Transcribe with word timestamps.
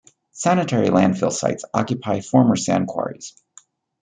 Sanitary 0.31 0.87
landfill 0.87 1.31
sites 1.31 1.63
occupy 1.75 2.21
former 2.21 2.55
sand 2.55 2.87
quarries. 2.87 3.35